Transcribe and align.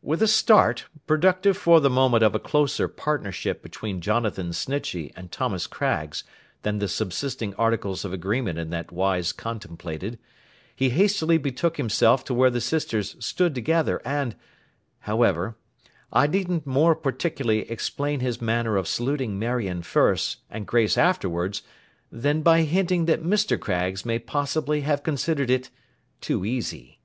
With 0.00 0.22
a 0.22 0.26
start, 0.26 0.86
productive 1.06 1.54
for 1.54 1.78
the 1.78 1.90
moment 1.90 2.24
of 2.24 2.34
a 2.34 2.38
closer 2.38 2.88
partnership 2.88 3.62
between 3.62 4.00
Jonathan 4.00 4.54
Snitchey 4.54 5.12
and 5.14 5.30
Thomas 5.30 5.66
Craggs 5.66 6.24
than 6.62 6.78
the 6.78 6.88
subsisting 6.88 7.52
articles 7.56 8.02
of 8.02 8.10
agreement 8.14 8.58
in 8.58 8.70
that 8.70 8.90
wise 8.90 9.30
contemplated, 9.30 10.18
he 10.74 10.88
hastily 10.88 11.36
betook 11.36 11.76
himself 11.76 12.24
to 12.24 12.32
where 12.32 12.48
the 12.48 12.62
sisters 12.62 13.14
stood 13.20 13.54
together, 13.54 14.00
and—however, 14.06 15.54
I 16.14 16.26
needn't 16.26 16.66
more 16.66 16.96
particularly 16.96 17.70
explain 17.70 18.20
his 18.20 18.40
manner 18.40 18.78
of 18.78 18.88
saluting 18.88 19.38
Marion 19.38 19.82
first, 19.82 20.38
and 20.48 20.66
Grace 20.66 20.96
afterwards, 20.96 21.60
than 22.10 22.40
by 22.40 22.62
hinting 22.62 23.04
that 23.04 23.22
Mr. 23.22 23.60
Craggs 23.60 24.06
may 24.06 24.18
possibly 24.18 24.80
have 24.80 25.02
considered 25.02 25.50
it 25.50 25.68
'too 26.22 26.46
easy. 26.46 27.00